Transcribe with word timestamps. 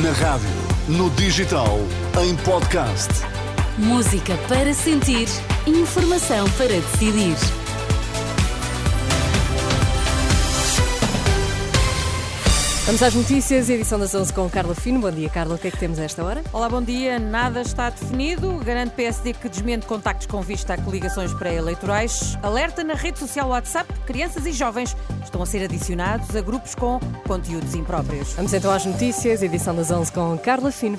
Na 0.00 0.10
rádio, 0.12 0.48
no 0.88 1.10
digital, 1.10 1.78
em 2.22 2.34
podcast. 2.36 3.10
Música 3.76 4.38
para 4.48 4.72
sentir, 4.72 5.28
informação 5.66 6.48
para 6.52 6.68
decidir. 6.68 7.36
Vamos 12.86 13.02
às 13.02 13.14
notícias, 13.14 13.70
edição 13.70 13.98
das 13.98 14.14
11 14.14 14.32
com 14.32 14.50
Carla 14.50 14.74
Fino. 14.74 15.00
Bom 15.00 15.10
dia, 15.10 15.28
Carla. 15.28 15.54
O 15.54 15.58
que 15.58 15.68
é 15.68 15.70
que 15.70 15.78
temos 15.78 15.98
a 15.98 16.04
esta 16.04 16.24
hora? 16.24 16.42
Olá, 16.52 16.68
bom 16.68 16.82
dia. 16.82 17.18
Nada 17.18 17.60
está 17.60 17.88
definido. 17.90 18.56
Garante 18.64 18.94
PSD 18.94 19.34
que 19.34 19.48
desmente 19.48 19.86
contactos 19.86 20.26
com 20.26 20.42
vista 20.42 20.74
a 20.74 20.78
coligações 20.78 21.32
pré-eleitorais. 21.32 22.36
Alerta 22.42 22.82
na 22.82 22.94
rede 22.94 23.18
social 23.18 23.50
WhatsApp. 23.50 23.92
Crianças 24.04 24.46
e 24.46 24.52
jovens 24.52 24.96
estão 25.32 25.42
a 25.42 25.46
ser 25.46 25.64
adicionados 25.64 26.36
a 26.36 26.42
grupos 26.42 26.74
com 26.74 27.00
conteúdos 27.26 27.74
impróprios. 27.74 28.34
Vamos 28.34 28.52
então 28.52 28.70
às 28.70 28.84
notícias, 28.84 29.42
edição 29.42 29.74
das 29.74 29.90
11 29.90 30.12
com 30.12 30.36
Carla 30.38 30.70
Fino. 30.70 30.98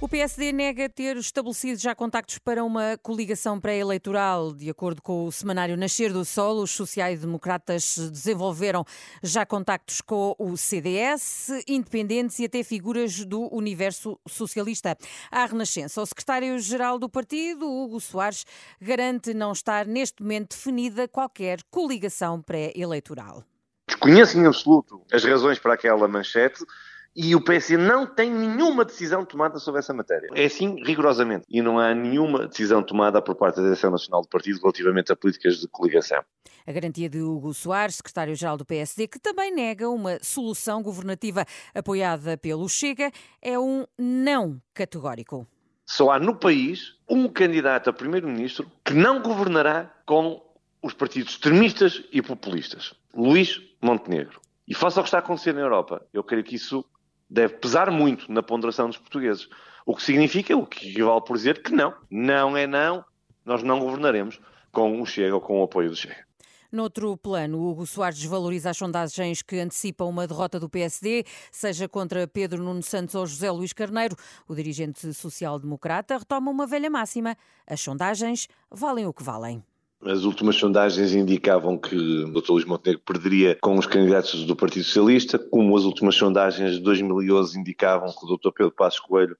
O 0.00 0.08
PSD 0.08 0.52
nega 0.52 0.88
ter 0.88 1.16
estabelecido 1.16 1.76
já 1.80 1.92
contactos 1.92 2.38
para 2.38 2.62
uma 2.62 2.96
coligação 3.02 3.58
pré-eleitoral. 3.58 4.54
De 4.54 4.70
acordo 4.70 5.02
com 5.02 5.24
o 5.24 5.32
semanário 5.32 5.76
Nascer 5.76 6.12
do 6.12 6.24
Sol, 6.24 6.62
os 6.62 6.70
sociais-democratas 6.70 7.98
desenvolveram 8.08 8.84
já 9.24 9.44
contactos 9.44 10.00
com 10.00 10.36
o 10.38 10.56
CDS, 10.56 11.48
independentes 11.66 12.38
e 12.38 12.44
até 12.44 12.62
figuras 12.62 13.24
do 13.24 13.52
universo 13.52 14.16
socialista. 14.28 14.96
À 15.32 15.44
Renascença, 15.44 16.00
o 16.00 16.06
secretário-geral 16.06 16.96
do 17.00 17.08
partido, 17.08 17.66
Hugo 17.68 17.98
Soares, 17.98 18.44
garante 18.80 19.34
não 19.34 19.50
estar 19.50 19.84
neste 19.84 20.22
momento 20.22 20.50
definida 20.50 21.08
qualquer 21.08 21.58
coligação 21.72 22.40
pré-eleitoral. 22.40 23.42
Desconheço 23.88 24.38
em 24.38 24.46
absoluto 24.46 25.02
as 25.12 25.24
razões 25.24 25.58
para 25.58 25.74
aquela 25.74 26.06
manchete 26.06 26.64
e 27.14 27.34
o 27.34 27.40
PS 27.40 27.70
não 27.70 28.06
tem 28.06 28.30
nenhuma 28.30 28.84
decisão 28.84 29.24
tomada 29.24 29.58
sobre 29.58 29.80
essa 29.80 29.92
matéria. 29.92 30.28
É 30.34 30.44
assim, 30.44 30.76
rigorosamente. 30.84 31.44
E 31.48 31.60
não 31.60 31.78
há 31.78 31.94
nenhuma 31.94 32.46
decisão 32.46 32.82
tomada 32.82 33.20
por 33.20 33.34
parte 33.34 33.56
da 33.56 33.62
Direção 33.62 33.90
Nacional 33.90 34.22
do 34.22 34.28
Partido 34.28 34.60
relativamente 34.60 35.12
a 35.12 35.16
políticas 35.16 35.58
de 35.58 35.68
coligação. 35.68 36.22
A 36.66 36.72
garantia 36.72 37.08
de 37.08 37.20
Hugo 37.20 37.52
Soares, 37.54 37.96
secretário-geral 37.96 38.56
do 38.56 38.64
PSD, 38.64 39.08
que 39.08 39.18
também 39.18 39.52
nega 39.52 39.88
uma 39.88 40.18
solução 40.22 40.82
governativa 40.82 41.44
apoiada 41.74 42.36
pelo 42.36 42.68
Chega, 42.68 43.10
é 43.42 43.58
um 43.58 43.84
não 43.98 44.60
categórico. 44.74 45.46
Só 45.86 46.10
há 46.10 46.20
no 46.20 46.36
país 46.36 46.94
um 47.08 47.26
candidato 47.26 47.88
a 47.88 47.92
primeiro-ministro 47.92 48.70
que 48.84 48.92
não 48.92 49.22
governará 49.22 49.90
com 50.04 50.42
os 50.82 50.92
partidos 50.92 51.32
extremistas 51.32 52.04
e 52.12 52.22
populistas. 52.22 52.94
Luís 53.14 53.60
Montenegro. 53.80 54.40
E 54.66 54.74
face 54.74 54.98
ao 54.98 55.02
que 55.02 55.08
está 55.08 55.18
a 55.18 55.20
acontecer 55.20 55.54
na 55.54 55.62
Europa, 55.62 56.06
eu 56.12 56.22
creio 56.22 56.44
que 56.44 56.54
isso 56.54 56.84
deve 57.28 57.54
pesar 57.54 57.90
muito 57.90 58.30
na 58.32 58.42
ponderação 58.42 58.88
dos 58.88 58.98
portugueses. 58.98 59.48
O 59.84 59.94
que 59.94 60.02
significa, 60.02 60.56
o 60.56 60.66
que 60.66 60.90
equivale 60.90 61.22
por 61.24 61.36
dizer 61.36 61.62
que 61.62 61.72
não, 61.72 61.94
não 62.10 62.56
é 62.56 62.66
não, 62.66 63.04
nós 63.44 63.62
não 63.62 63.78
governaremos 63.78 64.40
com 64.70 65.00
o 65.00 65.06
Chega 65.06 65.34
ou 65.34 65.40
com 65.40 65.60
o 65.60 65.64
apoio 65.64 65.90
do 65.90 65.96
Chega. 65.96 66.28
Noutro 66.70 67.16
plano, 67.16 67.66
Hugo 67.66 67.86
Soares 67.86 68.18
desvaloriza 68.18 68.68
as 68.68 68.76
sondagens 68.76 69.40
que 69.40 69.58
antecipam 69.58 70.04
uma 70.04 70.26
derrota 70.26 70.60
do 70.60 70.68
PSD, 70.68 71.24
seja 71.50 71.88
contra 71.88 72.28
Pedro 72.28 72.62
Nuno 72.62 72.82
Santos 72.82 73.14
ou 73.14 73.26
José 73.26 73.50
Luís 73.50 73.72
Carneiro. 73.72 74.14
O 74.46 74.54
dirigente 74.54 75.14
social-democrata 75.14 76.18
retoma 76.18 76.50
uma 76.50 76.66
velha 76.66 76.90
máxima: 76.90 77.34
as 77.66 77.80
sondagens 77.80 78.48
valem 78.70 79.06
o 79.06 79.14
que 79.14 79.22
valem. 79.22 79.64
As 80.04 80.22
últimas 80.22 80.56
sondagens 80.56 81.12
indicavam 81.12 81.76
que 81.76 81.96
o 81.96 82.30
Dr. 82.32 82.50
Luís 82.50 82.64
Montenegro 82.64 83.02
perderia 83.04 83.58
com 83.60 83.76
os 83.76 83.86
candidatos 83.86 84.44
do 84.44 84.54
Partido 84.54 84.84
Socialista, 84.84 85.38
como 85.38 85.76
as 85.76 85.82
últimas 85.82 86.14
sondagens 86.14 86.74
de 86.74 86.80
2011 86.80 87.58
indicavam 87.58 88.08
que 88.08 88.24
o 88.24 88.36
Dr. 88.36 88.52
Pedro 88.54 88.72
Passos 88.72 89.00
Coelho 89.00 89.36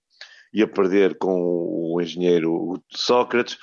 ia 0.53 0.67
perder 0.67 1.17
com 1.17 1.95
o 1.95 2.01
engenheiro 2.01 2.83
Sócrates. 2.91 3.57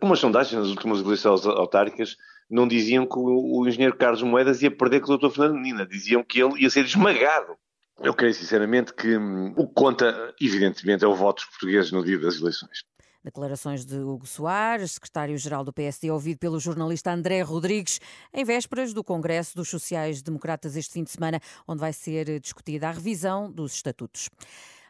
Como 0.00 0.12
as 0.12 0.20
sondagens 0.20 0.60
nas 0.60 0.68
últimas 0.68 1.00
eleições 1.00 1.44
autárquicas 1.44 2.16
não 2.48 2.68
diziam 2.68 3.04
que 3.04 3.18
o 3.18 3.66
engenheiro 3.66 3.96
Carlos 3.96 4.22
Moedas 4.22 4.62
ia 4.62 4.70
perder 4.70 5.00
com 5.00 5.12
o 5.12 5.18
Dr. 5.18 5.30
Fernando 5.30 5.56
Menina, 5.56 5.84
diziam 5.84 6.22
que 6.22 6.40
ele 6.40 6.62
ia 6.62 6.70
ser 6.70 6.84
esmagado. 6.84 7.56
Eu 8.00 8.14
creio 8.14 8.34
sinceramente 8.34 8.94
que 8.94 9.16
hum, 9.16 9.52
o 9.56 9.66
que 9.66 9.74
conta, 9.74 10.34
evidentemente, 10.40 11.04
é 11.04 11.08
o 11.08 11.14
voto 11.14 11.38
dos 11.42 11.46
portugueses 11.46 11.90
no 11.90 12.04
dia 12.04 12.18
das 12.18 12.40
eleições. 12.40 12.84
Declarações 13.26 13.84
de 13.84 13.96
Hugo 13.96 14.24
Soares, 14.24 14.92
secretário-geral 14.92 15.64
do 15.64 15.72
PSD, 15.72 16.12
ouvido 16.12 16.38
pelo 16.38 16.60
jornalista 16.60 17.12
André 17.12 17.42
Rodrigues, 17.42 18.00
em 18.32 18.44
vésperas 18.44 18.92
do 18.92 19.02
Congresso 19.02 19.56
dos 19.56 19.68
Sociais-Democratas 19.68 20.76
este 20.76 20.92
fim 20.92 21.02
de 21.02 21.10
semana, 21.10 21.40
onde 21.66 21.80
vai 21.80 21.92
ser 21.92 22.38
discutida 22.38 22.88
a 22.88 22.92
revisão 22.92 23.50
dos 23.50 23.74
estatutos. 23.74 24.30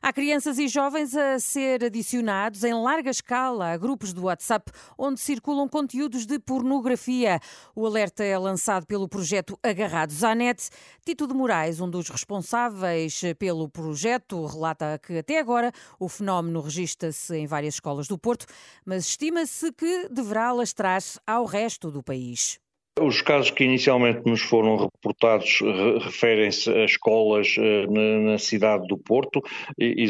Há 0.02 0.12
crianças 0.12 0.58
e 0.58 0.68
jovens 0.68 1.16
a 1.16 1.40
ser 1.40 1.82
adicionados 1.84 2.62
em 2.62 2.74
larga 2.74 3.10
escala 3.10 3.72
a 3.72 3.76
grupos 3.76 4.12
do 4.12 4.24
WhatsApp 4.24 4.70
onde 4.96 5.18
circulam 5.18 5.66
conteúdos 5.66 6.26
de 6.26 6.38
pornografia. 6.38 7.40
O 7.74 7.86
alerta 7.86 8.22
é 8.22 8.38
lançado 8.38 8.86
pelo 8.86 9.08
projeto 9.08 9.58
Agarrados 9.62 10.22
à 10.22 10.34
Net. 10.34 10.68
Tito 11.04 11.26
de 11.26 11.34
Moraes, 11.34 11.80
um 11.80 11.88
dos 11.88 12.08
responsáveis 12.10 13.22
pelo 13.38 13.68
projeto, 13.68 14.44
relata 14.44 15.00
que 15.02 15.18
até 15.18 15.40
agora 15.40 15.72
o 15.98 16.08
fenómeno 16.08 16.60
registra-se 16.60 17.34
em 17.34 17.46
várias 17.46 17.74
escolas 17.74 18.06
do 18.06 18.18
Porto, 18.18 18.46
mas 18.84 19.06
estima-se 19.06 19.72
que 19.72 20.08
deverá 20.10 20.48
alastrar 20.48 21.02
ao 21.26 21.44
resto 21.46 21.90
do 21.90 22.02
país. 22.02 22.60
Os 22.98 23.20
casos 23.20 23.50
que 23.50 23.62
inicialmente 23.62 24.22
nos 24.24 24.40
foram 24.40 24.76
reportados 24.76 25.60
referem-se 26.02 26.70
a 26.70 26.86
escolas 26.86 27.54
uh, 27.58 27.92
na, 28.22 28.38
cidade 28.38 28.86
do 28.86 28.96
Porto, 28.96 29.42
e, 29.78 30.06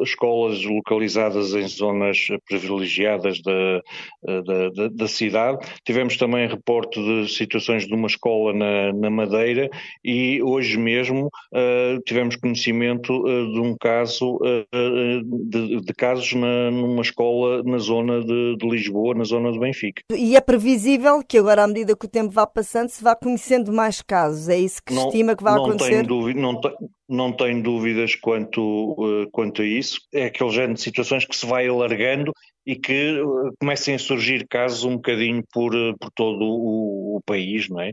escolas 0.00 0.64
localizadas 0.64 1.52
em 1.52 1.68
zonas 1.68 2.28
privilegiadas 2.48 3.42
da, 3.42 3.82
eh, 4.26 4.42
da, 4.42 4.68
da, 4.70 4.88
da, 4.88 5.08
cidade. 5.08 5.58
Tivemos 5.84 6.16
também 6.16 6.48
reporte 6.48 6.98
de 7.02 7.28
situações 7.30 7.86
de 7.86 7.92
uma 7.92 8.06
escola 8.06 8.54
na, 8.54 8.92
na 8.92 9.10
Madeira 9.10 9.68
e 10.02 10.42
hoje 10.42 10.78
mesmo 10.78 11.26
uh, 11.26 12.00
tivemos 12.06 12.36
conhecimento 12.36 13.12
uh, 13.12 13.52
de 13.52 13.60
um 13.60 13.76
caso, 13.78 14.38
de, 15.48 15.80
de, 15.80 15.92
casos 15.94 16.32
na, 16.32 16.70
numa 16.70 17.02
escola 17.02 17.62
na 17.64 17.78
zona 17.78 18.20
de, 18.20 18.56
de 18.56 18.68
Lisboa, 18.68 19.14
na 19.14 19.24
zona 19.24 19.52
de 19.52 19.58
Benfica. 19.58 20.02
E 20.14 20.36
é 20.36 20.40
previsível 20.40 21.22
que 21.26 21.38
agora, 21.38 21.64
à 21.64 21.66
medida 21.66 21.96
que 21.96 22.06
o 22.06 22.08
tempo 22.08 22.29
vá 22.30 22.46
passando, 22.46 22.88
se 22.88 23.02
vá 23.02 23.14
conhecendo 23.14 23.72
mais 23.72 24.00
casos. 24.00 24.48
É 24.48 24.58
isso 24.58 24.80
que 24.84 24.94
não, 24.94 25.06
estima 25.06 25.36
que 25.36 25.42
vai 25.42 25.54
não 25.54 25.64
acontecer? 25.64 25.90
Tenho 25.90 26.06
dúvida, 26.06 26.40
não, 26.40 26.60
te, 26.60 26.74
não 27.08 27.32
tenho 27.32 27.62
dúvidas 27.62 28.14
quanto, 28.14 28.92
uh, 28.92 29.30
quanto 29.30 29.62
a 29.62 29.64
isso. 29.64 30.00
É 30.12 30.26
aquele 30.26 30.50
género 30.50 30.74
de 30.74 30.80
situações 30.80 31.24
que 31.24 31.36
se 31.36 31.46
vai 31.46 31.68
alargando 31.68 32.32
e 32.64 32.76
que 32.76 33.20
uh, 33.20 33.52
comecem 33.60 33.94
a 33.94 33.98
surgir 33.98 34.46
casos 34.48 34.84
um 34.84 34.96
bocadinho 34.96 35.42
por, 35.52 35.74
uh, 35.74 35.96
por 35.98 36.10
todo 36.12 36.44
o, 36.44 37.16
o 37.16 37.20
país, 37.26 37.68
não 37.68 37.80
é? 37.80 37.92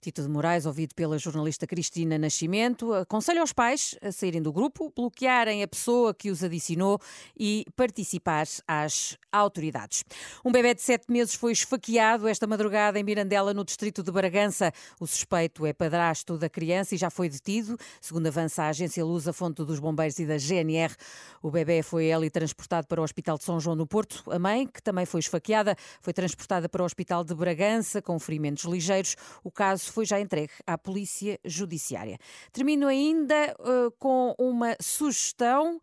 Tito 0.00 0.22
de 0.22 0.28
Moraes, 0.28 0.64
ouvido 0.64 0.94
pela 0.94 1.18
jornalista 1.18 1.66
Cristina 1.66 2.16
Nascimento, 2.16 2.94
aconselha 2.94 3.42
os 3.42 3.52
pais 3.52 3.96
a 4.00 4.12
saírem 4.12 4.40
do 4.40 4.52
grupo, 4.52 4.92
bloquearem 4.94 5.60
a 5.62 5.68
pessoa 5.68 6.14
que 6.14 6.30
os 6.30 6.44
adicionou 6.44 7.00
e 7.36 7.64
participar 7.74 8.46
às 8.66 9.18
autoridades. 9.32 10.04
Um 10.44 10.52
bebê 10.52 10.72
de 10.72 10.82
sete 10.82 11.10
meses 11.10 11.34
foi 11.34 11.50
esfaqueado 11.50 12.28
esta 12.28 12.46
madrugada 12.46 12.98
em 12.98 13.02
Mirandela, 13.02 13.52
no 13.52 13.64
distrito 13.64 14.00
de 14.00 14.12
Bragança. 14.12 14.72
O 15.00 15.06
suspeito 15.06 15.66
é 15.66 15.72
padrasto 15.72 16.38
da 16.38 16.48
criança 16.48 16.94
e 16.94 16.98
já 16.98 17.10
foi 17.10 17.28
detido. 17.28 17.76
Segundo 18.00 18.28
avança 18.28 18.62
a 18.62 18.68
agência 18.68 19.04
Luz, 19.04 19.26
a 19.26 19.32
fonte 19.32 19.64
dos 19.64 19.80
bombeiros 19.80 20.18
e 20.20 20.26
da 20.26 20.38
GNR, 20.38 20.94
o 21.42 21.50
bebê 21.50 21.82
foi 21.82 22.12
ali 22.12 22.30
transportado 22.30 22.86
para 22.86 23.00
o 23.00 23.04
Hospital 23.04 23.36
de 23.36 23.42
São 23.42 23.58
João 23.58 23.74
no 23.74 23.86
Porto. 23.86 24.22
A 24.30 24.38
mãe, 24.38 24.64
que 24.66 24.80
também 24.80 25.04
foi 25.04 25.18
esfaqueada, 25.18 25.76
foi 26.00 26.12
transportada 26.12 26.68
para 26.68 26.82
o 26.82 26.86
Hospital 26.86 27.24
de 27.24 27.34
Bragança 27.34 28.00
com 28.00 28.16
ferimentos 28.18 28.64
ligeiros. 28.64 29.16
O 29.42 29.50
caso 29.50 29.87
foi 29.90 30.04
já 30.04 30.20
entregue 30.20 30.52
à 30.66 30.76
Polícia 30.76 31.38
Judiciária. 31.44 32.18
Termino 32.52 32.86
ainda 32.86 33.56
uh, 33.58 33.90
com 33.98 34.34
uma 34.38 34.76
sugestão. 34.80 35.80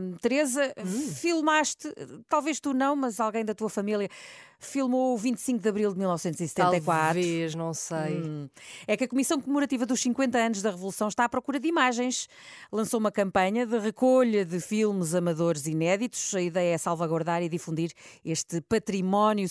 Um, 0.00 0.16
Teresa, 0.16 0.72
hum. 0.78 0.84
filmaste, 0.86 1.92
talvez 2.26 2.58
tu 2.58 2.72
não, 2.72 2.96
mas 2.96 3.20
alguém 3.20 3.44
da 3.44 3.54
tua 3.54 3.68
família 3.68 4.08
filmou 4.58 5.14
o 5.14 5.16
25 5.16 5.60
de 5.60 5.68
abril 5.68 5.92
de 5.92 5.98
1974. 5.98 6.84
Talvez, 6.84 7.54
não 7.54 7.72
sei. 7.72 8.22
Hum. 8.22 8.48
É 8.86 8.96
que 8.96 9.04
a 9.04 9.08
Comissão 9.08 9.40
Comemorativa 9.40 9.86
dos 9.86 10.00
50 10.00 10.38
anos 10.38 10.62
da 10.62 10.70
Revolução 10.70 11.08
está 11.08 11.24
à 11.24 11.28
procura 11.28 11.60
de 11.60 11.68
imagens. 11.68 12.28
Lançou 12.72 12.98
uma 12.98 13.12
campanha 13.12 13.66
de 13.66 13.78
recolha 13.78 14.44
de 14.44 14.60
filmes 14.60 15.14
amadores 15.14 15.66
inéditos. 15.66 16.34
A 16.34 16.42
ideia 16.42 16.74
é 16.74 16.78
salvaguardar 16.78 17.42
e 17.42 17.48
difundir 17.48 17.92
este 18.24 18.60
património 18.60 19.48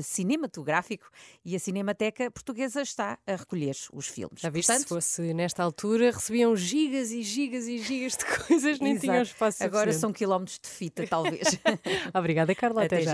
cinematográfico 0.00 1.08
e 1.44 1.56
a 1.56 1.58
Cinemateca 1.58 2.30
Portuguesa 2.30 2.82
está 2.82 3.18
a 3.26 3.36
recolher 3.36 3.76
os 3.92 4.06
filmes. 4.06 4.40
Já 4.40 4.50
viste, 4.50 4.68
Portanto, 4.68 4.82
se 4.82 4.94
fosse 4.94 5.34
nesta 5.34 5.62
altura, 5.62 6.10
recebiam 6.10 6.54
gigas 6.56 7.10
e 7.10 7.22
gigas 7.22 7.66
e 7.66 7.78
gigas 7.78 8.16
de 8.16 8.24
coisas, 8.46 8.78
nem 8.78 8.98
tinham 8.98 9.22
espaço 9.22 9.62
Agora 9.64 9.92
são 9.92 10.12
quilómetros 10.12 10.58
de 10.58 10.68
fita, 10.68 11.06
talvez. 11.06 11.58
Obrigada, 12.14 12.54
Carla. 12.54 12.84
Até, 12.84 12.96
até 12.96 13.04
já. 13.04 13.10
já. 13.10 13.12